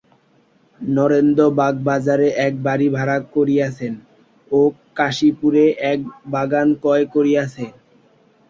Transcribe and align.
নরেন্দ্র 0.81 1.41
বাগবাজারে 1.59 2.27
এক 2.47 2.53
বাড়ি 2.65 2.87
ভাড়া 2.95 3.17
করিয়াছেন 3.35 3.93
ও 4.51 4.59
কাশীপুরে 4.97 5.63
এক 5.91 5.99
বাগান 6.33 6.67
ক্রয় 6.81 7.05
করিয়াছেন। 7.15 7.69